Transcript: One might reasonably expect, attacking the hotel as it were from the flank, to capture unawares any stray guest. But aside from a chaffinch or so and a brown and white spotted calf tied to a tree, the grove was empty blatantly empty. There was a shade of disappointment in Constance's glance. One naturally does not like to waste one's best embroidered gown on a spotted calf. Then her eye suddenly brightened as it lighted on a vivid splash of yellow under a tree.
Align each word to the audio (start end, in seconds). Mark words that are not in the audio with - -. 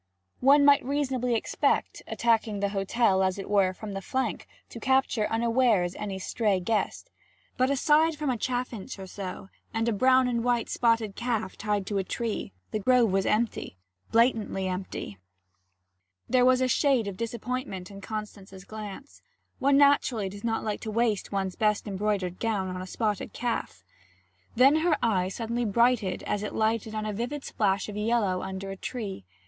One 0.39 0.65
might 0.65 0.83
reasonably 0.83 1.35
expect, 1.35 2.01
attacking 2.07 2.59
the 2.59 2.69
hotel 2.69 3.21
as 3.21 3.37
it 3.37 3.47
were 3.47 3.71
from 3.71 3.93
the 3.93 4.01
flank, 4.01 4.47
to 4.69 4.79
capture 4.79 5.27
unawares 5.27 5.93
any 5.93 6.17
stray 6.17 6.59
guest. 6.59 7.11
But 7.55 7.69
aside 7.69 8.15
from 8.15 8.31
a 8.31 8.35
chaffinch 8.35 8.97
or 8.97 9.05
so 9.05 9.49
and 9.75 9.87
a 9.87 9.93
brown 9.93 10.27
and 10.27 10.43
white 10.43 10.69
spotted 10.69 11.15
calf 11.15 11.55
tied 11.55 11.85
to 11.85 11.99
a 11.99 12.03
tree, 12.03 12.51
the 12.71 12.79
grove 12.79 13.11
was 13.11 13.27
empty 13.27 13.77
blatantly 14.11 14.67
empty. 14.67 15.19
There 16.27 16.45
was 16.45 16.61
a 16.61 16.67
shade 16.67 17.07
of 17.07 17.15
disappointment 17.15 17.91
in 17.91 18.01
Constance's 18.01 18.63
glance. 18.65 19.21
One 19.59 19.77
naturally 19.77 20.29
does 20.29 20.43
not 20.43 20.63
like 20.63 20.81
to 20.81 20.89
waste 20.89 21.31
one's 21.31 21.55
best 21.55 21.87
embroidered 21.87 22.39
gown 22.39 22.69
on 22.75 22.81
a 22.81 22.87
spotted 22.87 23.33
calf. 23.33 23.83
Then 24.55 24.77
her 24.77 24.97
eye 25.03 25.27
suddenly 25.27 25.63
brightened 25.63 26.23
as 26.23 26.41
it 26.41 26.55
lighted 26.55 26.95
on 26.95 27.05
a 27.05 27.13
vivid 27.13 27.45
splash 27.45 27.87
of 27.87 27.95
yellow 27.95 28.41
under 28.41 28.71
a 28.71 28.75
tree. 28.75 29.25